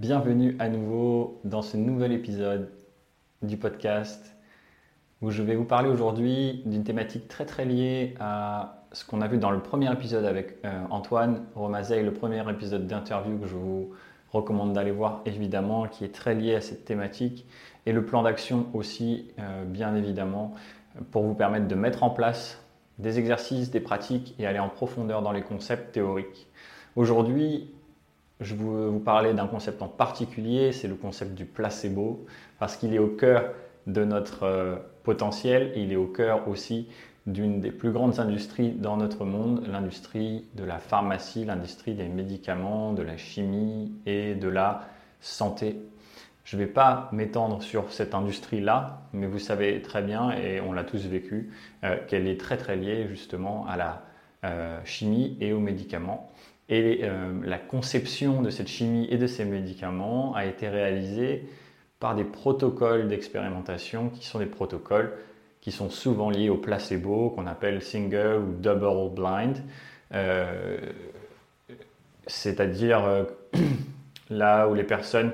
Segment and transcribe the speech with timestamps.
[0.00, 2.70] bienvenue à nouveau dans ce nouvel épisode
[3.42, 4.34] du podcast
[5.20, 9.28] où je vais vous parler aujourd'hui d'une thématique très très liée à ce qu'on a
[9.28, 13.54] vu dans le premier épisode avec euh, Antoine Romazey, le premier épisode d'interview que je
[13.54, 13.90] vous
[14.32, 17.46] recommande d'aller voir évidemment, qui est très lié à cette thématique,
[17.84, 20.54] et le plan d'action aussi, euh, bien évidemment,
[21.10, 22.64] pour vous permettre de mettre en place
[22.98, 26.48] des exercices, des pratiques et aller en profondeur dans les concepts théoriques.
[26.96, 27.70] Aujourd'hui,
[28.40, 32.26] je veux vous parler d'un concept en particulier, c'est le concept du placebo,
[32.58, 33.52] parce qu'il est au cœur
[33.86, 36.88] de notre euh, potentiel, il est au cœur aussi
[37.26, 42.92] d'une des plus grandes industries dans notre monde, l'industrie de la pharmacie, l'industrie des médicaments,
[42.92, 44.88] de la chimie et de la
[45.20, 45.76] santé.
[46.44, 50.72] Je ne vais pas m'étendre sur cette industrie-là, mais vous savez très bien, et on
[50.72, 51.50] l'a tous vécu,
[51.84, 54.02] euh, qu'elle est très très liée justement à la
[54.44, 56.30] euh, chimie et aux médicaments.
[56.70, 61.44] Et euh, la conception de cette chimie et de ces médicaments a été réalisée
[61.98, 65.12] par des protocoles d'expérimentation qui sont des protocoles
[65.60, 69.58] qui sont souvent liés au placebo, qu'on appelle single ou double blind.
[70.14, 70.78] Euh,
[72.26, 73.24] c'est-à-dire euh,
[74.30, 75.32] là où les personnes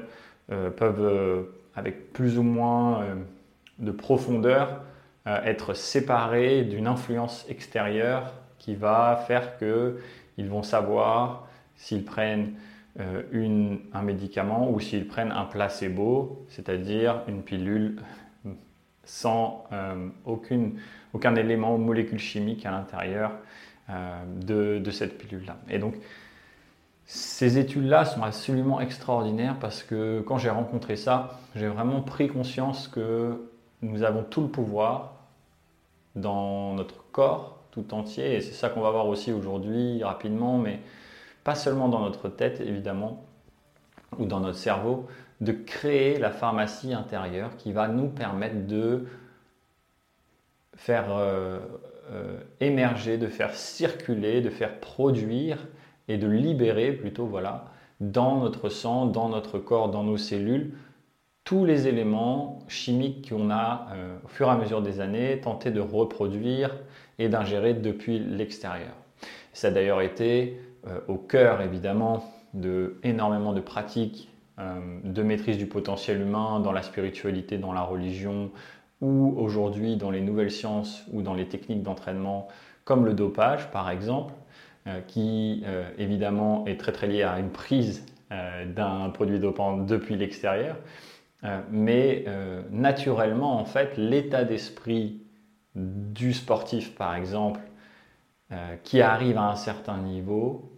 [0.48, 3.04] peuvent, avec plus ou moins
[3.80, 4.80] de profondeur,
[5.26, 8.32] être séparées d'une influence extérieure
[8.66, 10.00] qui va faire que
[10.38, 12.54] ils vont savoir s'ils prennent
[12.98, 18.02] euh, un médicament ou s'ils prennent un placebo, c'est-à-dire une pilule
[19.04, 23.30] sans euh, aucun élément ou molécule chimique à l'intérieur
[23.88, 25.58] euh, de, de, cette pilule-là.
[25.70, 25.94] Et donc,
[27.04, 32.88] ces études-là sont absolument extraordinaires parce que quand j'ai rencontré ça, j'ai vraiment pris conscience
[32.88, 33.48] que
[33.80, 35.14] nous avons tout le pouvoir
[36.16, 38.36] dans notre corps tout entier.
[38.36, 40.80] Et c'est ça qu'on va voir aussi aujourd'hui rapidement, mais
[41.44, 43.24] pas seulement dans notre tête évidemment,
[44.18, 45.06] ou dans notre cerveau,
[45.42, 49.04] de créer la pharmacie intérieure qui va nous permettre de
[50.74, 51.58] faire euh,
[52.10, 55.58] euh, émerger, de faire circuler, de faire produire
[56.08, 57.66] et de libérer plutôt, voilà,
[58.00, 60.72] dans notre sang, dans notre corps, dans nos cellules,
[61.44, 65.70] tous les éléments chimiques qu'on a euh, au fur et à mesure des années tenté
[65.70, 66.74] de reproduire
[67.18, 68.92] et d'ingérer depuis l'extérieur.
[69.52, 74.28] Ça a d'ailleurs été euh, au cœur évidemment de énormément de pratiques
[74.58, 78.50] euh, de maîtrise du potentiel humain dans la spiritualité, dans la religion
[79.00, 82.48] ou aujourd'hui dans les nouvelles sciences ou dans les techniques d'entraînement
[82.84, 84.32] comme le dopage par exemple,
[85.08, 85.64] qui
[85.98, 90.76] évidemment est très très lié à une prise d'un produit dopant depuis l'extérieur.
[91.44, 95.20] Euh, mais euh, naturellement, en fait, l'état d'esprit
[95.76, 97.60] du sportif, par exemple,
[98.50, 100.72] euh, qui arrive à un certain niveau,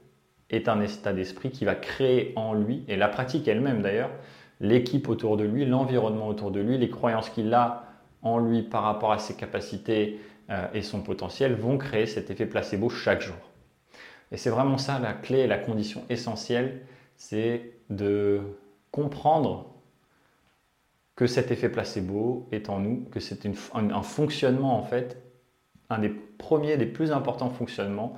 [0.50, 4.10] est un état d'esprit qui va créer en lui, et la pratique elle-même d'ailleurs,
[4.60, 7.84] l'équipe autour de lui, l'environnement autour de lui, les croyances qu'il a
[8.22, 10.18] en lui par rapport à ses capacités
[10.72, 13.36] et son potentiel vont créer cet effet placebo chaque jour.
[14.32, 16.80] Et c'est vraiment ça la clé, la condition essentielle,
[17.16, 18.40] c'est de
[18.90, 19.74] comprendre
[21.18, 23.40] que cet effet placebo est en nous, que c'est
[23.74, 25.20] un, fonctionnement en fait,
[25.90, 28.14] un des premiers, des plus importants fonctionnements,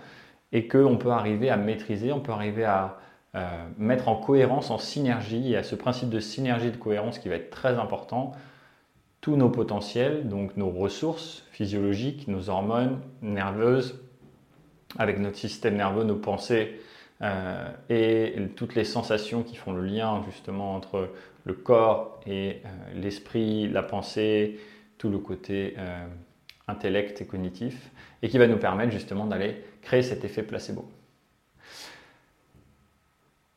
[0.53, 2.99] et qu'on peut arriver à maîtriser, on peut arriver à
[3.37, 7.31] euh, mettre en cohérence, en synergie, et à ce principe de synergie de cohérence qui
[7.31, 8.33] va être très important,
[9.22, 13.99] tous nos potentiels, donc nos ressources physiologiques, nos hormones nerveuses,
[14.99, 16.78] avec notre système nerveux, nos pensées
[17.22, 21.10] euh, et toutes les sensations qui font le lien justement entre
[21.44, 24.58] le corps et euh, l'esprit, la pensée,
[24.97, 26.06] tout le côté euh,
[26.66, 27.91] intellect et cognitif,
[28.22, 30.88] et qui va nous permettre justement d'aller créer cet effet placebo.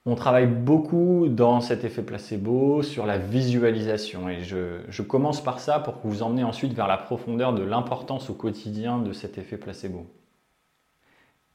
[0.06, 5.62] On travaille beaucoup dans cet effet placebo sur la visualisation et je, je, commence par
[5.62, 9.56] ça pour vous emmener ensuite vers la profondeur de l'importance au quotidien de cet effet
[9.56, 10.06] placebo.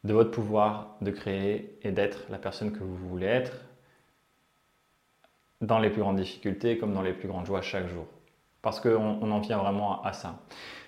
[0.05, 3.53] De votre pouvoir de créer et d'être la personne que vous voulez être
[5.61, 8.07] dans les plus grandes difficultés comme dans les plus grandes joies chaque jour.
[8.63, 10.41] Parce qu'on on en vient vraiment à, ça.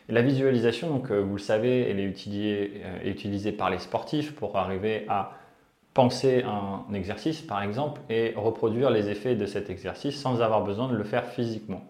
[0.09, 4.35] la visualisation, donc, euh, vous le savez, elle est utilisée, euh, utilisée par les sportifs
[4.35, 5.33] pour arriver à
[5.95, 10.89] penser un exercice, par exemple, et reproduire les effets de cet exercice sans avoir besoin
[10.89, 11.85] de le faire physiquement.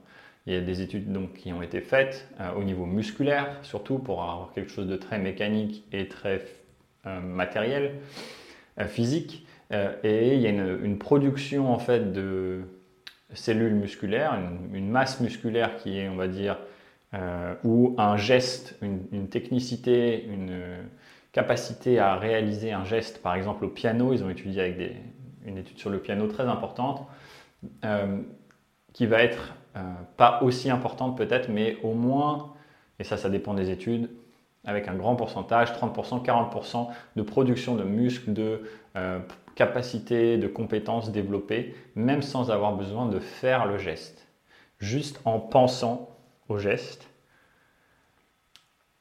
[0.46, 3.98] Il y a des études donc, qui ont été faites euh, au niveau musculaire, surtout
[3.98, 6.42] pour avoir quelque chose de très mécanique et très
[7.04, 7.94] matériel,
[8.88, 9.46] physique.
[9.72, 12.62] Euh, et il y a une, production en fait de
[13.34, 14.36] cellules musculaires,
[14.72, 16.58] une, masse musculaire qui est, on va dire,
[17.14, 20.60] euh, ou un geste, une, technicité, une
[21.32, 24.96] capacité à réaliser un geste, par exemple au piano, ils ont étudié avec
[25.46, 27.06] une étude sur le piano très importante,
[28.92, 29.54] qui va être
[30.16, 32.54] pas aussi importante peut-être, mais au moins,
[32.98, 34.10] et ça ça dépend des études,
[34.64, 38.62] avec un grand pourcentage, 30%, 40% de production de muscles, de
[38.96, 39.18] euh,
[39.54, 44.28] capacités, de compétences développées, même sans avoir besoin de faire le geste.
[44.78, 46.10] Juste en pensant
[46.48, 47.08] au geste.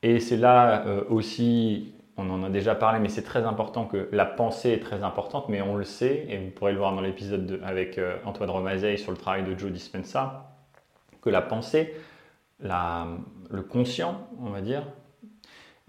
[0.01, 4.07] Et c'est là euh, aussi, on en a déjà parlé, mais c'est très important que
[4.13, 7.01] la pensée est très importante, mais on le sait, et vous pourrez le voir dans
[7.01, 10.55] l'épisode avec euh, Antoine Romazeille sur le travail de Joe Dispenza,
[11.21, 11.93] que la pensée,
[12.61, 14.83] le conscient, on va dire,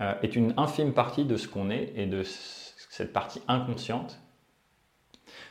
[0.01, 4.19] euh, est une infime partie de ce qu'on est et de cette partie inconsciente.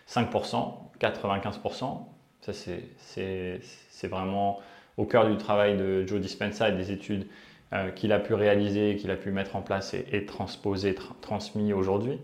[0.07, 2.05] 5%, 95%,
[2.41, 4.59] ça c'est vraiment
[4.97, 7.27] au cœur du travail de Joe Dispenza et des études
[7.71, 12.17] euh, qu'il a pu réaliser, qu'il a pu mettre en place et, transposer, transmis aujourd'hui.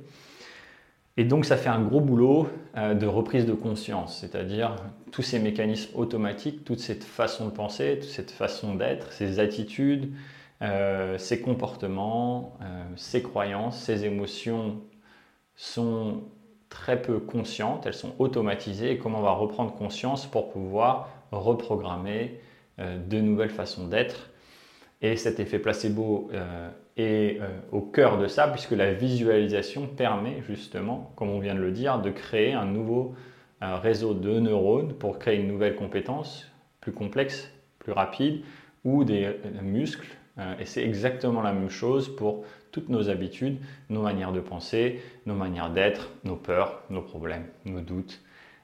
[1.17, 4.75] Et donc ça fait un gros boulot euh, de reprise de conscience, c'est-à-dire
[5.11, 10.11] tous ces mécanismes automatiques, toute cette façon de penser, toute cette façon d'être, ces attitudes,
[10.61, 14.81] euh, ses comportements, euh, ses croyances, ses émotions
[15.55, 16.23] sont
[16.69, 22.39] très peu conscientes, elles sont automatisées et comment on va reprendre conscience pour pouvoir reprogrammer
[22.79, 24.29] euh, de nouvelles façons d'être.
[25.01, 26.31] Et cet effet placebo
[26.95, 27.39] est
[27.73, 31.99] au cœur de ça puisque la visualisation permet justement, comme on vient de le dire,
[31.99, 33.13] de créer un nouveau
[33.61, 36.49] réseau de neurones pour créer une nouvelle compétence
[36.79, 38.41] plus complexe, plus rapide
[38.85, 40.24] ou des muscles euh,
[40.59, 43.57] et c'est exactement la même chose pour toutes nos habitudes,
[43.89, 48.19] nos manières de penser, nos manières d'être, nos peurs, nos problèmes, nos doutes,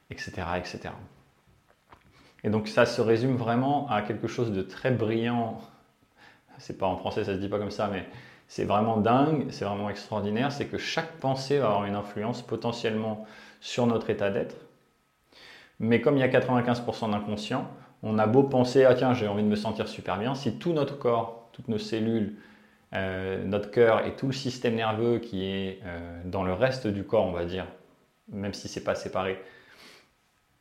[0.09, 0.89] etc., etc.
[2.43, 5.61] Et donc ça se résume vraiment à quelque chose de très brillant.
[6.57, 8.05] C'est pas en français, ça se dit pas comme ça, mais
[8.47, 10.51] c'est vraiment dingue, c'est vraiment extraordinaire.
[10.51, 13.25] C'est que chaque pensée va avoir une influence potentiellement
[13.61, 14.57] sur notre état d'être.
[15.79, 17.65] Mais comme il y a 95% d'inconscient,
[18.03, 20.73] on a beau penser ah tiens j'ai envie de me sentir super bien, si tout
[20.73, 22.35] notre corps toutes nos cellules,
[22.93, 27.03] euh, notre cœur et tout le système nerveux qui est euh, dans le reste du
[27.03, 27.65] corps, on va dire,
[28.29, 29.41] même si c'est pas séparé,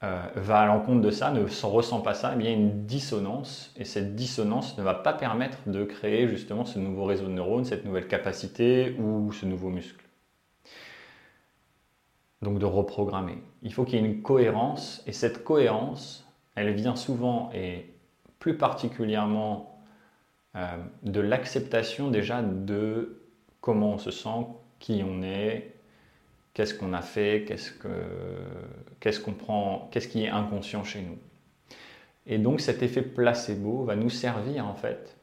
[0.03, 2.87] euh, va à l'encontre de ça, ne ressent pas ça, eh il y a une
[2.87, 7.33] dissonance et cette dissonance ne va pas permettre de créer justement ce nouveau réseau de
[7.33, 10.05] neurones, cette nouvelle capacité ou ce nouveau muscle.
[12.41, 13.43] Donc de reprogrammer.
[13.63, 17.93] Il faut qu'il y ait une cohérence et cette cohérence, elle vient souvent et
[18.39, 19.70] plus particulièrement
[20.57, 23.23] euh, de l'acceptation déjà de
[23.61, 24.47] comment on se sent,
[24.79, 25.75] qui on est,
[26.55, 31.19] qu'est-ce qu'on a fait, qu'est-ce qu'on prend, qu'est-ce qui est inconscient chez nous.
[32.27, 35.17] Et donc cet effet placebo va nous servir en fait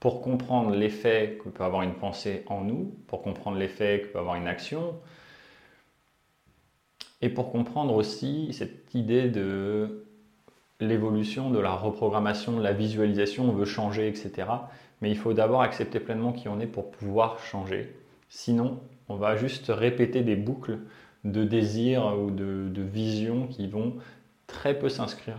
[0.00, 4.18] pour comprendre l'effet que peut avoir une pensée en nous, pour comprendre l'effet que peut
[4.18, 4.94] avoir une action,
[7.20, 10.07] et pour comprendre aussi cette idée de
[10.80, 14.48] l'évolution, de la reprogrammation, de la visualisation, on veut changer, etc.
[15.00, 17.94] Mais il faut d'abord accepter pleinement qui on est pour pouvoir changer.
[18.28, 20.78] Sinon, on va juste répéter des boucles
[21.24, 23.96] de désirs ou de, visions qui vont
[24.46, 25.38] très peu s'inscrire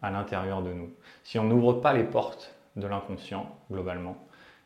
[0.00, 0.90] à l'intérieur de nous.
[1.22, 4.16] Si on n'ouvre pas les portes de l'inconscient, globalement,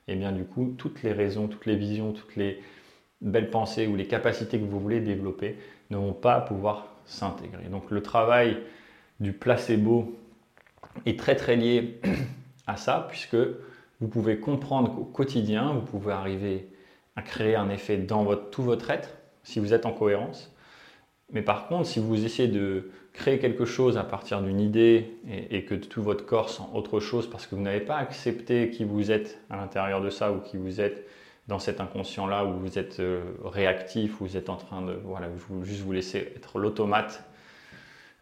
[0.08, 2.62] et eh bien du coup, toutes les raisons, toutes les visions, toutes les
[3.20, 5.58] belles pensées ou les capacités que vous voulez développer
[5.90, 7.64] ne vont pas pouvoir s'intégrer.
[7.64, 8.56] Donc le travail
[9.20, 10.14] du placebo
[11.04, 12.00] est très très lié
[12.66, 13.36] à ça, puisque
[14.00, 16.68] vous pouvez comprendre qu'au quotidien, vous pouvez arriver
[17.16, 19.10] à créer un effet dans votre, tout votre être,
[19.42, 20.52] si vous êtes en cohérence.
[21.32, 25.16] Mais par contre, si vous essayez de créer quelque chose à partir d'une idée
[25.50, 28.84] et, que tout votre corps sent autre chose parce que vous n'avez pas accepté qui
[28.84, 31.06] vous êtes à l'intérieur de ça ou qui vous êtes
[31.48, 35.28] dans cet inconscient-là où vous êtes euh, réactif, où vous êtes en train de voilà,
[35.62, 37.24] juste vous laisser être l'automate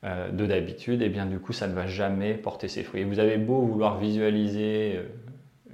[0.04, 3.00] euh, de d'habitude, et eh bien du coup ça ne va jamais porter ses fruits.
[3.00, 4.96] Et vous avez beau vouloir visualiser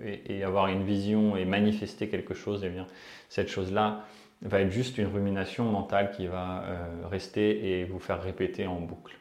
[0.04, 2.87] euh, et, avoir une vision et manifester quelque chose, et eh bien
[3.28, 4.04] cette chose-là
[4.42, 8.78] va être juste une rumination mentale qui va euh, rester et vous faire répéter en
[8.78, 9.18] boucle.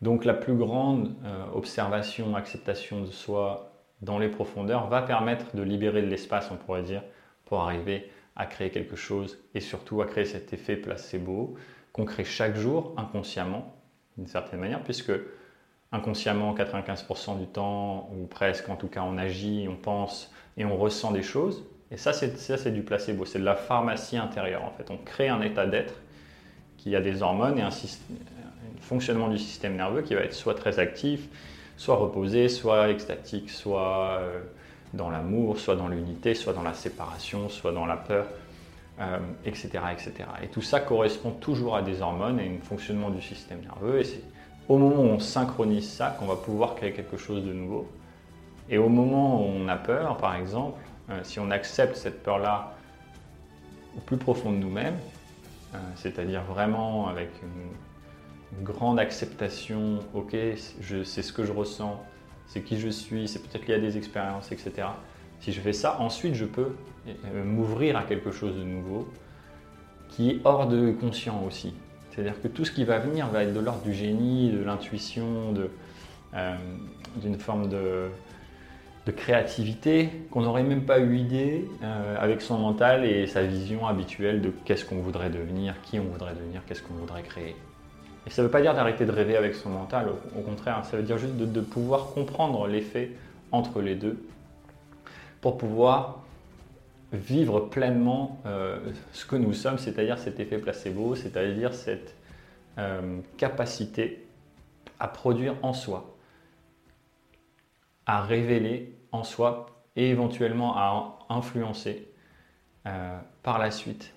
[0.00, 1.14] Donc la plus grande
[1.54, 6.82] observation, acceptation de soi dans les profondeurs va permettre de libérer de l'espace, on pourrait
[6.82, 7.02] dire,
[7.44, 11.54] pour arriver à créer quelque chose et surtout à créer cet effet placebo
[11.92, 13.75] qu'on crée chaque jour inconsciemment
[14.16, 15.12] d'une certaine manière, puisque
[15.92, 20.76] inconsciemment, 95% du temps, ou presque en tout cas, on agit, on pense et on
[20.76, 21.64] ressent des choses.
[21.90, 24.90] Et ça, c'est du placebo, c'est de la pharmacie intérieure en fait.
[24.90, 25.94] On crée un état d'être
[26.76, 27.70] qui a des hormones et un,
[28.80, 31.28] fonctionnement du système nerveux qui va être soit très actif,
[31.76, 34.40] soit reposé, soit extatique, soit euh,
[34.94, 38.26] dans l'amour, soit dans l'unité, soit dans la séparation, soit dans la peur
[39.00, 39.70] euh, etc.
[40.42, 44.00] Et tout ça correspond toujours à des hormones et un fonctionnement du système nerveux.
[44.00, 44.22] Et c'est
[44.68, 47.86] au moment où on synchronise ça qu'on va pouvoir créer quelque chose de nouveau.
[48.68, 52.74] Et au moment où on a peur, par exemple, euh, si on accepte cette peur-là
[53.96, 54.98] au plus profond de nous-mêmes,
[55.74, 57.72] euh, c'est-à-dire vraiment avec une,
[58.62, 60.34] grande acceptation, ok,
[61.04, 62.02] c'est ce que je ressens,
[62.46, 64.86] c'est qui je suis, c'est peut-être lié à des expériences, etc.
[65.40, 66.74] Si je fais ça, ensuite je peux
[67.08, 69.08] euh, m'ouvrir à quelque chose de nouveau
[70.08, 71.74] qui est hors de conscient aussi.
[72.10, 75.52] C'est-à-dire que tout ce qui va venir va être de l'ordre du génie, de l'intuition,
[77.22, 78.08] d'une forme de,
[79.06, 83.86] de créativité qu'on n'aurait même pas eu idée euh, avec son mental et sa vision
[83.86, 87.54] habituelle de qu'est-ce qu'on voudrait devenir, qui on voudrait devenir, qu'est-ce qu'on voudrait créer.
[88.26, 90.96] Et ça ne veut pas dire d'arrêter de rêver avec son mental, au, contraire, ça
[90.96, 93.12] veut dire juste de, pouvoir comprendre l'effet
[93.52, 94.18] entre les deux
[95.40, 96.22] pour pouvoir
[97.12, 98.78] vivre pleinement euh,
[99.12, 102.14] ce que nous sommes, c'est-à-dire cet effet placebo, c'est-à-dire cette
[102.78, 104.26] euh, capacité
[104.98, 106.16] à produire en soi,
[108.06, 112.08] à révéler en soi et éventuellement à influencer
[112.86, 114.12] euh, par la suite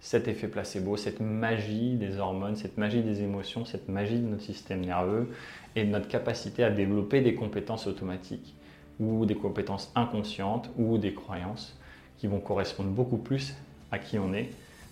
[0.00, 4.42] cet effet placebo, cette magie des hormones, cette magie des émotions, cette magie de notre
[4.42, 5.32] système nerveux
[5.76, 8.54] et de notre capacité à développer des compétences automatiques
[9.02, 11.76] ou des compétences inconscientes ou des croyances
[12.18, 13.54] qui vont correspondre beaucoup plus
[13.90, 14.50] à qui on est,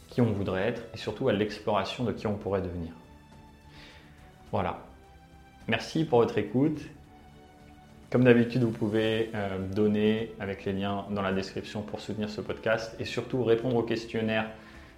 [0.09, 2.93] qui on voudrait être et surtout à l'exploration de qui on pourrait devenir.
[4.51, 4.81] Voilà.
[5.69, 6.81] Merci pour votre écoute
[8.11, 12.41] comme d'habitude, vous pouvez euh, donner avec les liens dans la description pour soutenir ce
[12.41, 14.51] podcast et surtout répondre au questionnaire,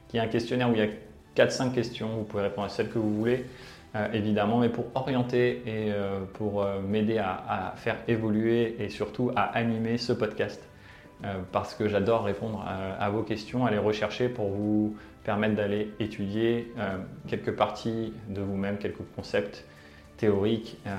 [0.08, 2.08] qui est un questionnaire où il y a 4-5 questions.
[2.16, 3.44] Vous pouvez répondre à celles que vous voulez,
[4.12, 9.98] évidemment, mais pour orienter et euh, pour m'aider à, faire évoluer et surtout à animer
[9.98, 10.62] ce podcast.
[11.52, 12.64] parce que j'adore répondre
[12.98, 16.72] à, vos questions, à les rechercher pour vous permettre d'aller étudier
[17.28, 19.64] quelques parties de vous-même, quelques concepts
[20.22, 20.90] théorique euh,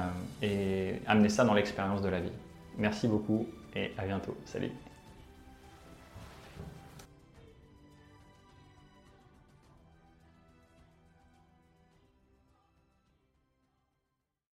[0.41, 2.37] et amener ça dans l'expérience de la vie.
[2.77, 4.35] Merci beaucoup et à bientôt.
[4.43, 4.82] Salut